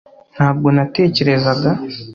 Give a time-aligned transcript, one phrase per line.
[0.35, 1.69] ntabwo natekerezaga